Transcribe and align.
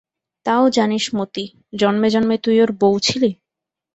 তাও 0.45 0.63
জানিস 0.69 1.05
মতি, 1.15 1.45
জন্মে 1.73 2.07
জন্মে 2.09 2.35
তুই 2.43 2.57
ওর 2.61 2.71
বৌ 2.81 2.93
ছিলি? 2.99 3.31